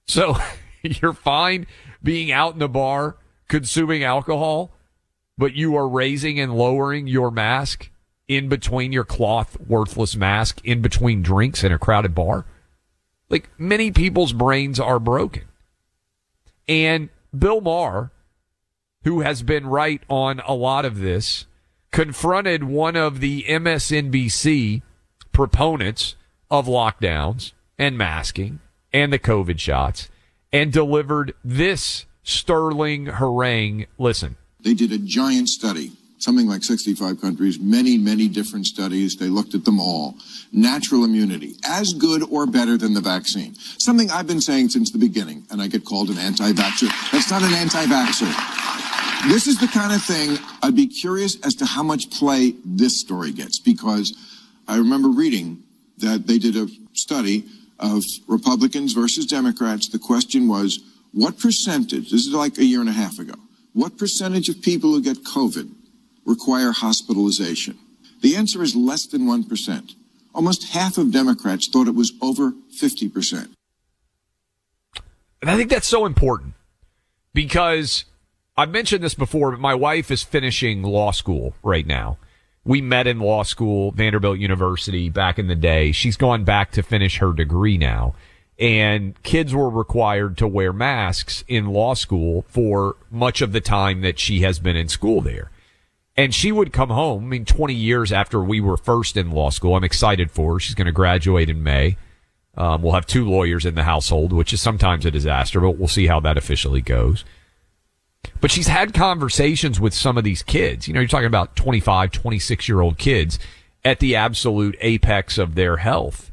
[0.07, 0.37] So
[0.83, 1.67] you're fine
[2.03, 4.73] being out in the bar consuming alcohol,
[5.37, 7.91] but you are raising and lowering your mask
[8.31, 12.47] in between your cloth worthless mask in between drinks in a crowded bar.
[13.29, 15.43] Like many people's brains are broken.
[16.69, 18.13] And Bill Maher,
[19.03, 21.47] who has been right on a lot of this,
[21.91, 24.83] confronted one of the MSNBC
[25.33, 26.15] proponents
[26.53, 28.61] of lockdowns and masking
[28.93, 30.09] and the COVID shots
[30.53, 33.87] and delivered this sterling harangue.
[33.99, 34.37] Listen.
[34.61, 35.91] They did a giant study,
[36.21, 39.17] something like 65 countries, many, many different studies.
[39.17, 40.15] They looked at them all.
[40.53, 43.55] Natural immunity, as good or better than the vaccine.
[43.79, 47.11] Something I've been saying since the beginning, and I get called an anti-vaxxer.
[47.11, 49.29] That's not an anti-vaxxer.
[49.29, 53.01] This is the kind of thing I'd be curious as to how much play this
[53.01, 54.17] story gets because
[54.67, 55.63] I remember reading
[55.99, 57.45] that they did a study
[57.79, 59.89] of Republicans versus Democrats.
[59.89, 60.81] The question was,
[61.13, 63.35] what percentage, this is like a year and a half ago,
[63.73, 65.71] what percentage of people who get COVID
[66.25, 67.79] require hospitalization?
[68.23, 69.95] The answer is less than 1%.
[70.35, 73.49] Almost half of Democrats thought it was over 50%.
[75.41, 76.55] And I think that's so important
[77.33, 78.05] because
[78.57, 82.19] I've mentioned this before, but my wife is finishing law school right now.
[82.65, 85.93] We met in law school, Vanderbilt University back in the day.
[85.93, 88.15] She's gone back to finish her degree now.
[88.59, 94.03] And kids were required to wear masks in law school for much of the time
[94.03, 95.51] that she has been in school there.
[96.21, 99.49] And she would come home, I mean, 20 years after we were first in law
[99.49, 99.75] school.
[99.75, 100.61] I'm excited for her.
[100.61, 101.97] She's going to graduate in May.
[102.59, 105.89] Um, we'll have two lawyers in the household, which is sometimes a disaster, but we'll
[105.89, 107.25] see how that officially goes.
[108.39, 110.87] But she's had conversations with some of these kids.
[110.87, 113.39] You know, you're talking about 25, 26 year old kids
[113.83, 116.31] at the absolute apex of their health.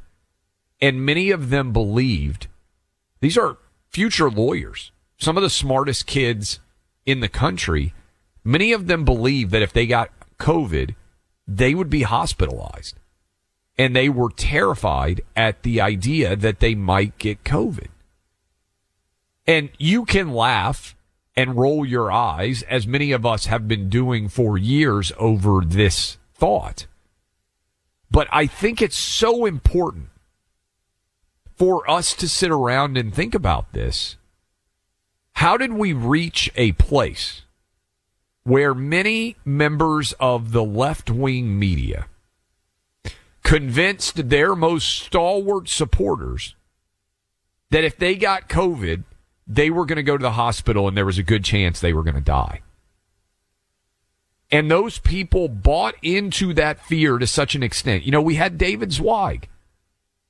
[0.82, 2.48] And many of them believed
[3.22, 3.58] these are
[3.90, 6.60] future lawyers, some of the smartest kids
[7.06, 7.94] in the country.
[8.48, 10.96] Many of them believe that if they got COVID,
[11.46, 12.96] they would be hospitalized.
[13.78, 17.90] And they were terrified at the idea that they might get COVID.
[19.46, 20.96] And you can laugh
[21.36, 26.18] and roll your eyes, as many of us have been doing for years over this
[26.34, 26.88] thought.
[28.10, 30.08] But I think it's so important
[31.58, 34.16] for us to sit around and think about this.
[35.34, 37.42] How did we reach a place
[38.48, 42.08] where many members of the left wing media
[43.44, 46.56] convinced their most stalwart supporters
[47.72, 49.04] that if they got COVID,
[49.46, 51.92] they were going to go to the hospital and there was a good chance they
[51.92, 52.62] were going to die.
[54.50, 58.04] And those people bought into that fear to such an extent.
[58.04, 59.50] You know, we had David Zweig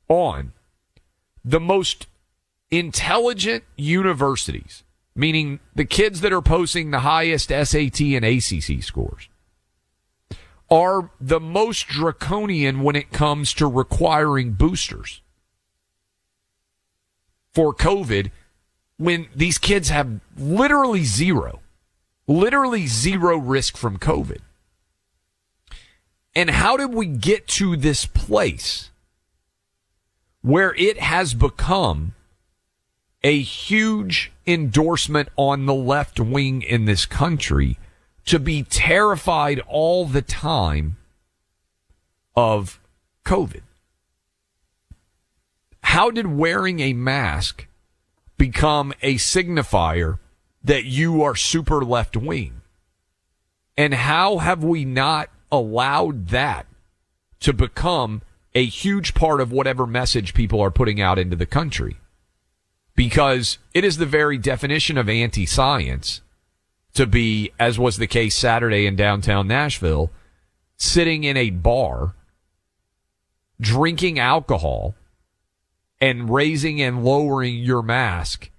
[0.10, 0.54] on
[1.46, 2.08] the most
[2.72, 4.82] intelligent universities,
[5.18, 9.28] meaning the kids that are posting the highest SAT and ACT scores,
[10.70, 15.22] are the most draconian when it comes to requiring boosters
[17.54, 18.30] for COVID
[18.98, 21.62] when these kids have literally zero,
[22.28, 24.40] literally zero risk from COVID.
[26.36, 28.92] And how did we get to this place
[30.42, 32.14] where it has become
[33.24, 37.78] a huge endorsement on the left wing in this country
[38.26, 40.98] to be terrified all the time
[42.36, 42.80] of
[43.26, 43.62] COVID?
[45.82, 47.68] How did wearing a mask
[48.38, 50.20] become a signifier
[50.64, 52.62] that you are super left wing?
[53.78, 56.68] And how have we not allowed that
[57.40, 58.22] to become
[58.54, 61.98] a huge part of whatever message people are putting out into the country?
[62.98, 66.22] Because it is the very definition of anti science
[66.96, 70.12] to be, as was the case Saturday in downtown Nashville,
[70.78, 72.16] sitting in a bar,
[73.62, 74.96] drinking alcohol,
[76.02, 78.50] and raising and lowering your mask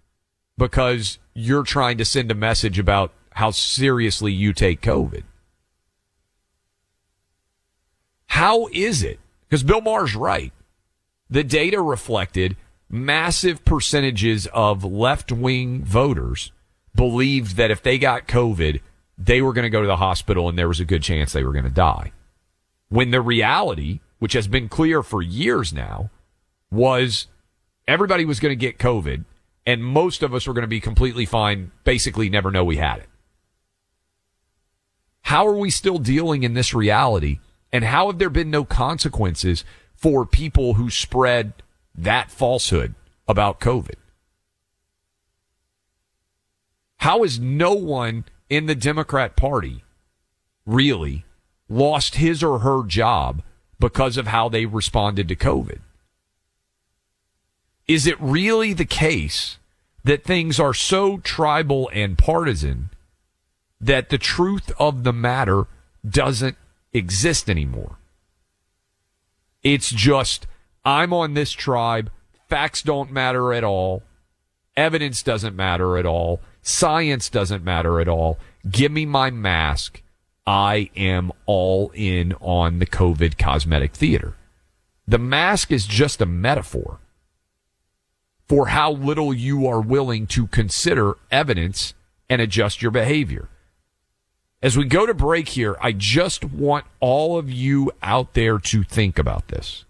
[0.57, 5.25] because you're trying to send a message about how seriously you take COVID.
[8.27, 9.19] How is it?
[9.49, 10.53] Because Bill Maher's right.
[11.29, 12.57] The data reflected
[12.91, 16.53] massive percentages of left wing voters
[16.95, 18.81] believed that if they got COVID,
[19.17, 21.45] they were going to go to the hospital and there was a good chance they
[21.45, 22.13] were going to die.
[22.89, 26.11] When the reality, which has been clear for years now,
[26.71, 27.27] was
[27.87, 29.25] everybody was going to get COVID
[29.67, 33.01] and most of us were going to be completely fine, basically never know we had
[33.01, 33.09] it.
[35.23, 37.41] How are we still dealing in this reality?
[37.71, 41.53] And how have there been no consequences for people who spread
[41.99, 42.95] that falsehood
[43.27, 43.97] about COVID?
[46.99, 49.85] How has no one in the Democrat Party
[50.67, 51.25] really
[51.69, 53.43] lost his or her job
[53.79, 55.81] because of how they responded to COVID?
[57.87, 59.59] Is it really the case
[60.05, 62.91] that things are so tribal and partisan
[63.81, 65.67] that the truth of the matter
[66.09, 66.57] doesn't
[66.93, 67.99] exist anymore?
[69.63, 70.47] It's just,
[70.85, 72.11] I'm on this tribe.
[72.49, 74.03] Facts don't matter at all.
[74.77, 76.41] Evidence doesn't matter at all.
[76.63, 78.39] Science doesn't matter at all.
[78.71, 80.03] Give me my mask.
[80.47, 84.35] I am all in on the COVID cosmetic theater.
[85.07, 87.01] The mask is just a metaphor
[88.47, 91.93] for how little you are willing to consider evidence
[92.31, 93.49] and adjust your behavior.
[94.63, 98.83] As we go to break here, I just want all of you out there to
[98.83, 99.85] think about this.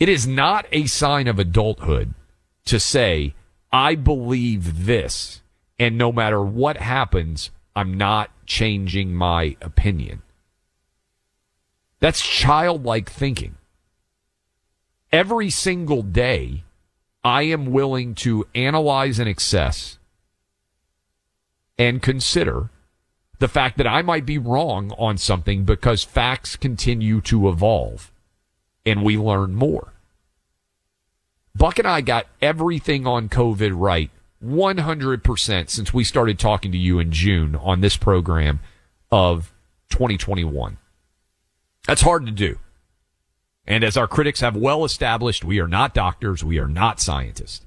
[0.00, 2.14] It is not a sign of adulthood
[2.64, 3.34] to say,
[3.70, 5.42] I believe this,
[5.78, 10.22] and no matter what happens, I'm not changing my opinion.
[11.98, 13.56] That's childlike thinking.
[15.12, 16.64] Every single day,
[17.22, 19.98] I am willing to analyze and assess
[21.76, 22.70] and consider
[23.38, 28.10] the fact that I might be wrong on something because facts continue to evolve
[28.84, 29.92] and we learn more.
[31.54, 34.10] Buck and I got everything on COVID right
[34.42, 38.60] 100% since we started talking to you in June on this program
[39.10, 39.52] of
[39.90, 40.78] 2021.
[41.86, 42.58] That's hard to do.
[43.66, 47.64] And as our critics have well established, we are not doctors, we are not scientists.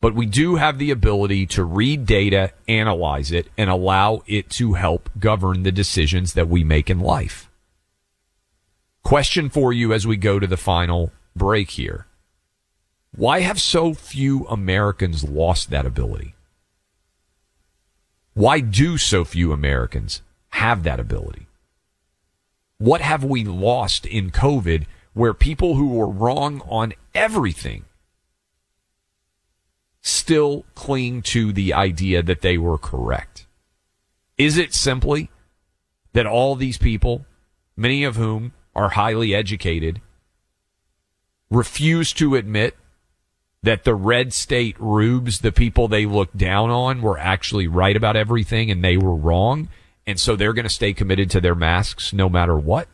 [0.00, 4.74] But we do have the ability to read data, analyze it, and allow it to
[4.74, 7.48] help govern the decisions that we make in life.
[9.04, 12.06] Question for you as we go to the final break here.
[13.14, 16.34] Why have so few Americans lost that ability?
[18.32, 21.46] Why do so few Americans have that ability?
[22.78, 27.84] What have we lost in COVID where people who were wrong on everything
[30.00, 33.46] still cling to the idea that they were correct?
[34.38, 35.30] Is it simply
[36.14, 37.26] that all these people,
[37.76, 40.00] many of whom are highly educated,
[41.50, 42.76] refuse to admit
[43.62, 48.16] that the red state rubes, the people they look down on, were actually right about
[48.16, 49.68] everything and they were wrong?
[50.06, 52.88] And so they're going to stay committed to their masks no matter what?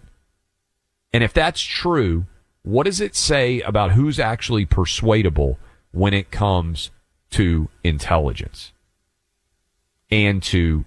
[1.12, 2.26] And if that's true,
[2.62, 5.58] what does it say about who's actually persuadable
[5.90, 6.90] when it comes
[7.30, 8.72] to intelligence
[10.10, 10.84] and to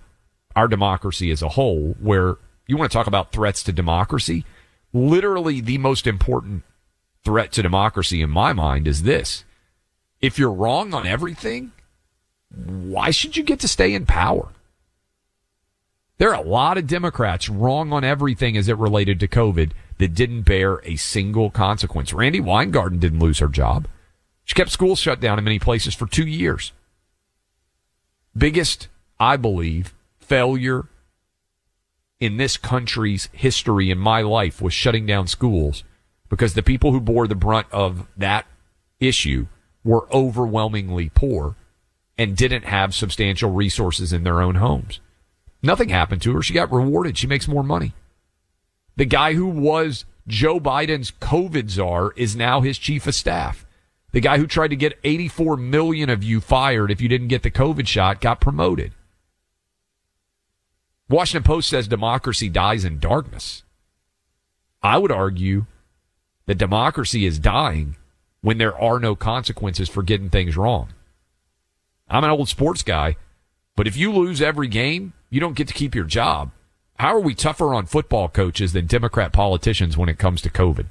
[0.55, 2.37] our democracy as a whole, where
[2.67, 4.45] you want to talk about threats to democracy?
[4.93, 6.63] Literally, the most important
[7.23, 9.43] threat to democracy in my mind is this.
[10.21, 11.71] If you're wrong on everything,
[12.53, 14.49] why should you get to stay in power?
[16.19, 20.13] There are a lot of Democrats wrong on everything as it related to COVID that
[20.13, 22.13] didn't bear a single consequence.
[22.13, 23.87] Randi Weingarten didn't lose her job.
[24.45, 26.71] She kept schools shut down in many places for two years.
[28.37, 28.89] Biggest,
[29.19, 30.85] I believe, failure
[32.23, 35.83] in this country's history in my life was shutting down schools
[36.29, 38.45] because the people who bore the brunt of that
[39.01, 39.45] issue
[39.83, 41.57] were overwhelmingly poor
[42.17, 45.01] and didn't have substantial resources in their own homes.
[45.61, 46.41] Nothing happened to her.
[46.41, 47.17] She got rewarded.
[47.17, 47.93] She makes more money.
[48.95, 53.65] The guy who was Joe Biden's COVID czar is now his chief of staff.
[54.13, 57.43] The guy who tried to get 84 million of you fired if you didn't get
[57.43, 58.93] the COVID shot got promoted.
[61.09, 63.63] Washington Post says democracy dies in darkness.
[64.81, 65.65] I would argue
[66.45, 67.95] that democracy is dying
[68.41, 70.89] when there are no consequences for getting things wrong.
[72.09, 73.15] I'm an old sports guy,
[73.75, 76.51] but if you lose every game, you don't get to keep your job.
[76.99, 80.87] How are we tougher on football coaches than Democrat politicians when it comes to COVID?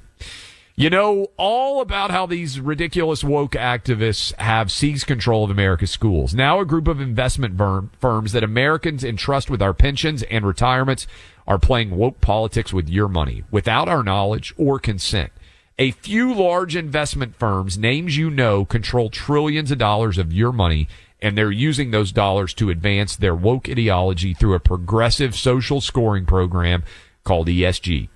[0.75, 6.33] You know all about how these ridiculous woke activists have seized control of America's schools.
[6.33, 7.61] Now, a group of investment
[7.99, 11.05] firms that Americans entrust with our pensions and retirements
[11.45, 15.31] are playing woke politics with your money without our knowledge or consent.
[15.77, 20.87] A few large investment firms, names you know, control trillions of dollars of your money
[21.21, 26.25] and they're using those dollars to advance their woke ideology through a progressive social scoring
[26.25, 26.83] program
[27.23, 28.09] called ESG.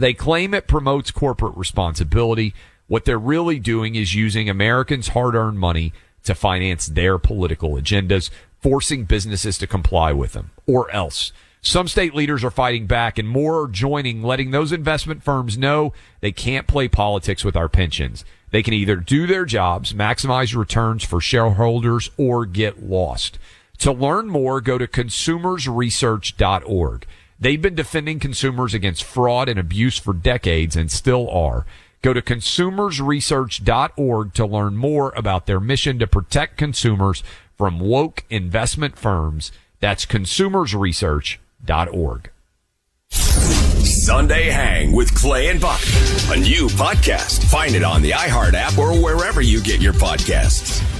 [0.00, 2.54] They claim it promotes corporate responsibility.
[2.88, 5.92] What they're really doing is using Americans' hard earned money
[6.24, 8.30] to finance their political agendas,
[8.62, 11.32] forcing businesses to comply with them, or else.
[11.60, 15.92] Some state leaders are fighting back and more are joining, letting those investment firms know
[16.20, 18.24] they can't play politics with our pensions.
[18.52, 23.38] They can either do their jobs, maximize returns for shareholders, or get lost.
[23.80, 27.06] To learn more, go to consumersresearch.org.
[27.40, 31.64] They've been defending consumers against fraud and abuse for decades and still are.
[32.02, 37.22] Go to consumersresearch.org to learn more about their mission to protect consumers
[37.56, 39.50] from woke investment firms.
[39.80, 42.30] That's consumersresearch.org.
[43.10, 45.80] Sunday Hang with Clay and Buck,
[46.30, 47.44] a new podcast.
[47.50, 50.99] Find it on the iHeart app or wherever you get your podcasts.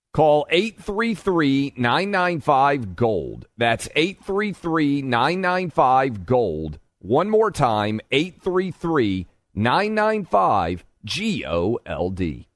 [0.13, 3.47] Call 833 995 Gold.
[3.57, 6.79] That's 833 995 Gold.
[6.99, 12.49] One more time 833 995 G O L D.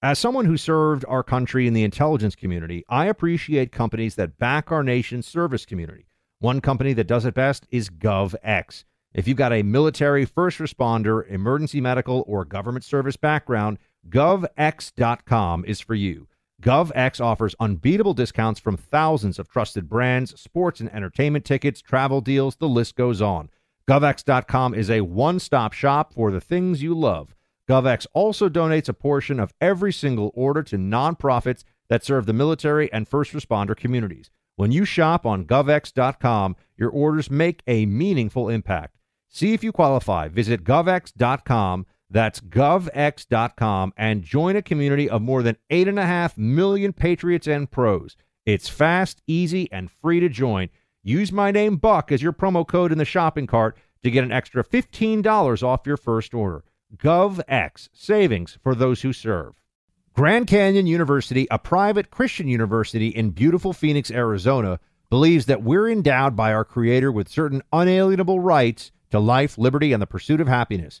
[0.00, 4.70] As someone who served our country in the intelligence community, I appreciate companies that back
[4.72, 6.06] our nation's service community.
[6.38, 8.84] One company that does it best is GovX.
[9.12, 15.80] If you've got a military, first responder, emergency medical, or government service background, govx.com is
[15.80, 16.28] for you.
[16.60, 22.56] GovX offers unbeatable discounts from thousands of trusted brands, sports and entertainment tickets, travel deals,
[22.56, 23.48] the list goes on.
[23.88, 27.34] GovX.com is a one stop shop for the things you love.
[27.68, 32.92] GovX also donates a portion of every single order to nonprofits that serve the military
[32.92, 34.30] and first responder communities.
[34.56, 38.96] When you shop on govx.com, your orders make a meaningful impact.
[39.28, 40.28] See if you qualify.
[40.28, 41.86] Visit govx.com.
[42.10, 48.16] That's govx.com and join a community of more than 8.5 million patriots and pros.
[48.44, 50.70] It's fast, easy, and free to join.
[51.02, 54.32] Use my name Buck as your promo code in the shopping cart to get an
[54.32, 56.64] extra $15 off your first order.
[56.96, 59.54] GovX, savings for those who serve.
[60.12, 66.34] Grand Canyon University, a private Christian university in beautiful Phoenix, Arizona, believes that we're endowed
[66.34, 71.00] by our Creator with certain unalienable rights to life, liberty, and the pursuit of happiness.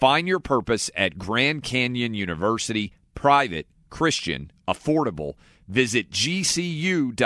[0.00, 5.34] Find your purpose at Grand Canyon University, private, Christian, affordable.
[5.68, 7.20] Visit gcu.edu.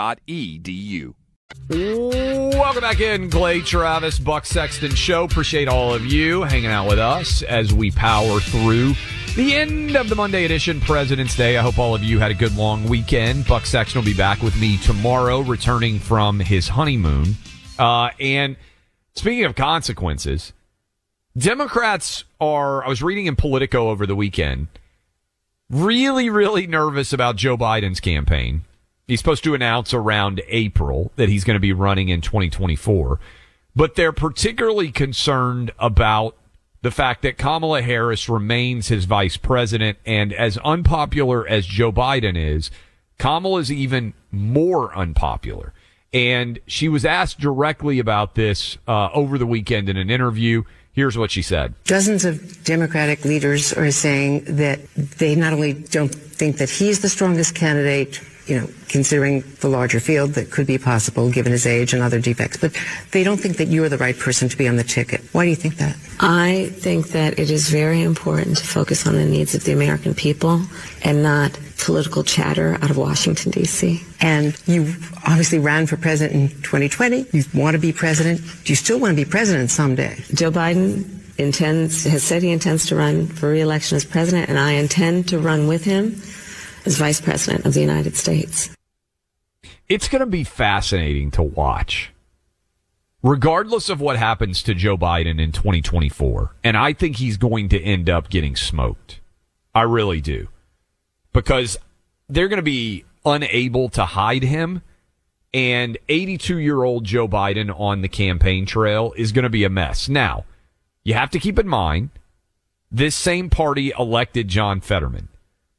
[1.70, 5.22] Welcome back in, Clay Travis, Buck Sexton Show.
[5.22, 8.94] Appreciate all of you hanging out with us as we power through
[9.36, 11.56] the end of the Monday edition, President's Day.
[11.56, 13.46] I hope all of you had a good long weekend.
[13.46, 17.36] Buck Sexton will be back with me tomorrow, returning from his honeymoon.
[17.78, 18.56] Uh, and
[19.14, 20.52] speaking of consequences,
[21.36, 24.68] Democrats are, I was reading in Politico over the weekend,
[25.68, 28.64] really, really nervous about Joe Biden's campaign.
[29.08, 33.18] He's supposed to announce around April that he's going to be running in 2024.
[33.74, 36.36] But they're particularly concerned about
[36.82, 39.98] the fact that Kamala Harris remains his vice president.
[40.06, 42.70] And as unpopular as Joe Biden is,
[43.18, 45.72] Kamala is even more unpopular.
[46.12, 50.62] And she was asked directly about this uh, over the weekend in an interview.
[50.94, 51.74] Here's what she said.
[51.84, 57.08] Dozens of Democratic leaders are saying that they not only don't think that he's the
[57.08, 61.94] strongest candidate, you know, considering the larger field that could be possible given his age
[61.94, 62.76] and other defects, but
[63.10, 65.20] they don't think that you're the right person to be on the ticket.
[65.32, 65.96] Why do you think that?
[66.20, 70.14] I think that it is very important to focus on the needs of the American
[70.14, 70.62] people
[71.02, 74.02] and not political chatter out of Washington, D.C.
[74.20, 74.94] And you
[75.26, 77.26] obviously ran for president in 2020.
[77.32, 78.40] You want to be president.
[78.64, 80.16] Do you still want to be president someday?
[80.32, 84.72] Joe Biden intends, has said he intends to run for reelection as president, and I
[84.72, 86.20] intend to run with him
[86.86, 88.70] as vice president of the United States.
[89.88, 92.12] it's going to be fascinating to watch.
[93.22, 97.80] Regardless of what happens to Joe Biden in 2024, and I think he's going to
[97.80, 99.20] end up getting smoked.
[99.74, 100.48] I really do.
[101.34, 101.76] Because
[102.30, 104.80] they're going to be unable to hide him.
[105.52, 109.68] And 82 year old Joe Biden on the campaign trail is going to be a
[109.68, 110.08] mess.
[110.08, 110.46] Now,
[111.04, 112.08] you have to keep in mind
[112.90, 115.28] this same party elected John Fetterman.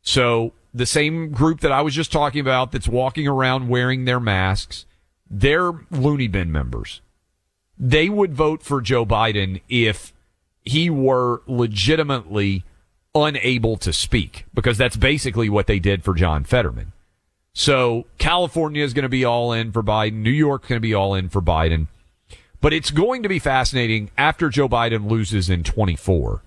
[0.02, 4.20] So the same group that I was just talking about that's walking around wearing their
[4.20, 4.86] masks,
[5.30, 7.02] they're loony bin members.
[7.78, 10.14] They would vote for Joe Biden if
[10.64, 12.64] he were legitimately
[13.16, 16.92] unable to speak because that's basically what they did for John Fetterman.
[17.54, 20.16] So California is going to be all in for Biden.
[20.16, 21.88] New York's going to be all in for Biden.
[22.60, 26.42] But it's going to be fascinating after Joe Biden loses in 24.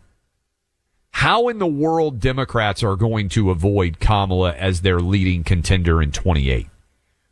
[1.12, 6.12] How in the world Democrats are going to avoid Kamala as their leading contender in
[6.12, 6.66] 28?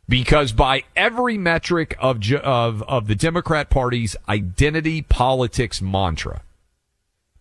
[0.09, 6.41] Because by every metric of, of, of the Democrat Party's identity politics mantra,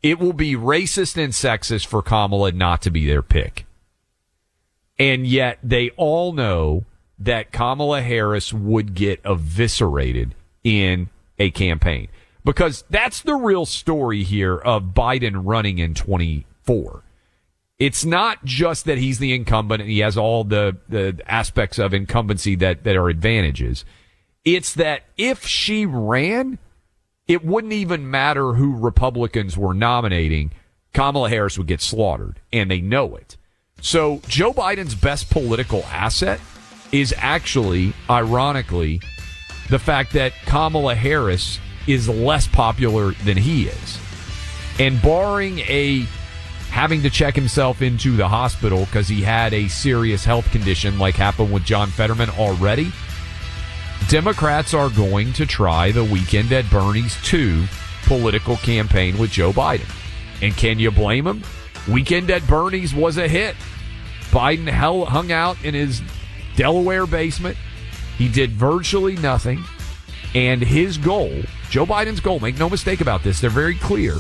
[0.03, 3.67] it will be racist and sexist for Kamala not to be their pick.
[4.99, 6.85] And yet they all know
[7.19, 10.35] that Kamala Harris would get eviscerated
[10.65, 12.09] in a campaign
[12.45, 17.03] because that's the real story here of Biden running in 24.
[17.79, 21.93] It's not just that he's the incumbent and he has all the, the aspects of
[21.93, 23.85] incumbency that, that are advantages.
[24.45, 26.59] It's that if she ran,
[27.29, 30.53] it wouldn't even matter who Republicans were nominating.
[30.93, 33.37] Kamala Harris would get slaughtered, and they know it.
[33.81, 36.41] So Joe Biden's best political asset
[36.93, 39.01] is actually, ironically,
[39.68, 43.99] the fact that Kamala Harris is less popular than he is.
[44.79, 46.07] And barring a
[46.70, 51.14] having to check himself into the hospital because he had a serious health condition like
[51.14, 52.93] happened with John Fetterman already,
[54.09, 57.65] Democrats are going to try the weekend at Bernie's 2
[58.05, 59.91] political campaign with Joe Biden.
[60.43, 61.43] And can you blame him?
[61.89, 63.57] Weekend at Bernie's was a hit.
[64.31, 66.03] Biden hell, hung out in his
[66.57, 67.57] Delaware basement.
[68.17, 69.65] He did virtually nothing.
[70.35, 74.17] And his goal, Joe Biden's goal, make no mistake about this, they're very clear,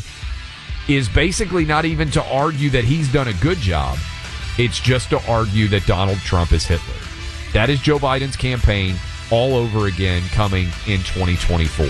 [0.88, 3.98] is basically not even to argue that he's done a good job.
[4.58, 6.94] It's just to argue that Donald Trump is Hitler.
[7.52, 8.96] That is Joe Biden's campaign
[9.30, 11.86] all over again coming in 2024.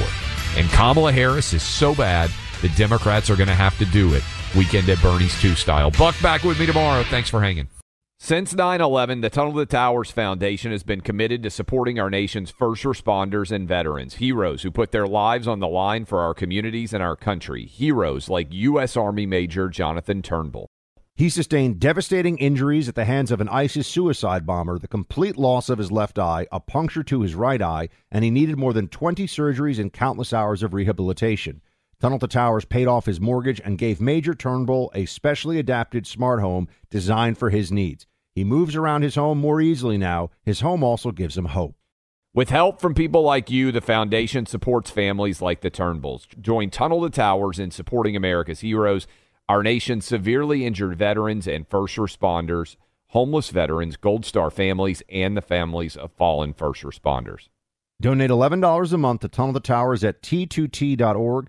[0.57, 2.30] And Kamala Harris is so bad,
[2.62, 4.22] the Democrats are going to have to do it
[4.57, 5.91] weekend at Bernie's 2 style.
[5.91, 7.03] Buck back with me tomorrow.
[7.05, 7.68] Thanks for hanging.
[8.18, 12.09] Since 9 11, the Tunnel to the Towers Foundation has been committed to supporting our
[12.09, 16.32] nation's first responders and veterans, heroes who put their lives on the line for our
[16.32, 18.97] communities and our country, heroes like U.S.
[18.97, 20.70] Army Major Jonathan Turnbull.
[21.18, 25.70] He sustained devastating injuries at the hands of an ISIS suicide bomber, the complete loss
[25.70, 28.88] of his left eye, a puncture to his right eye, and he needed more than
[28.88, 31.62] 20 surgeries and countless hours of rehabilitation.
[31.98, 36.40] Tunnel to Towers paid off his mortgage and gave Major Turnbull a specially adapted smart
[36.40, 38.06] home designed for his needs.
[38.34, 40.28] He moves around his home more easily now.
[40.42, 41.76] His home also gives him hope.
[42.34, 46.26] With help from people like you, the foundation supports families like the Turnbulls.
[46.38, 49.06] Join Tunnel to Towers in supporting America's heroes,
[49.49, 52.76] our nation's severely injured veterans and first responders,
[53.09, 57.49] homeless veterans, Gold Star families, and the families of fallen first responders.
[58.01, 61.49] Donate $11 a month to Tunnel to Towers at t2t.org.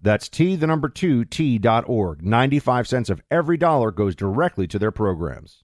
[0.00, 2.22] That's T, the number two, T.org.
[2.22, 5.63] 95 cents of every dollar goes directly to their programs.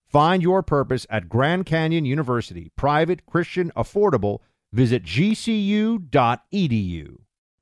[0.11, 4.39] Find your purpose at Grand Canyon University, private, Christian, affordable.
[4.73, 5.99] Visit gcu.edu.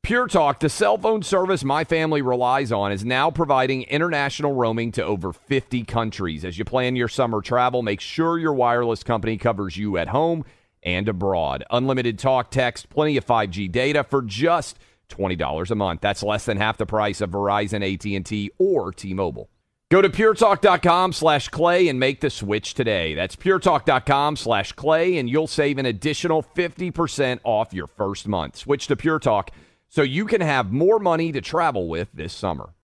[0.01, 4.91] Pure Talk, the cell phone service my family relies on, is now providing international roaming
[4.93, 6.43] to over 50 countries.
[6.43, 10.43] As you plan your summer travel, make sure your wireless company covers you at home
[10.81, 11.63] and abroad.
[11.69, 14.79] Unlimited talk, text, plenty of 5G data for just
[15.09, 16.01] $20 a month.
[16.01, 19.51] That's less than half the price of Verizon, AT&T, or T-Mobile.
[19.91, 23.15] Go to puretalk.com slash clay and make the switch today.
[23.15, 28.55] That's puretalk.com slash clay, and you'll save an additional 50% off your first month.
[28.55, 29.49] Switch to Pure Talk
[29.87, 32.69] so you can have more money to travel with this summer.